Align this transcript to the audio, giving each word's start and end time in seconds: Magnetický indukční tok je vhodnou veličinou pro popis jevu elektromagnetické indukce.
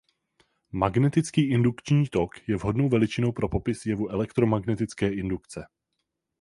Magnetický 0.71 1.49
indukční 1.49 2.07
tok 2.07 2.49
je 2.49 2.55
vhodnou 2.55 2.89
veličinou 2.89 3.31
pro 3.31 3.49
popis 3.49 3.85
jevu 3.85 4.09
elektromagnetické 4.09 5.13
indukce. 5.13 5.65